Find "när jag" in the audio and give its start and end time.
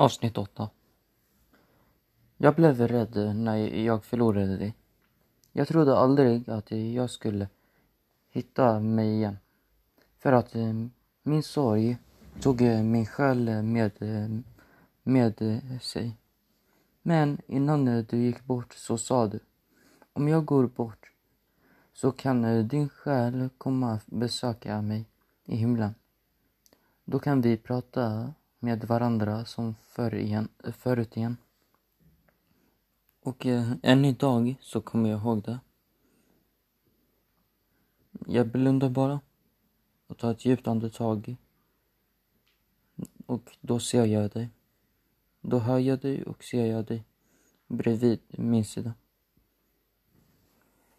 3.36-4.04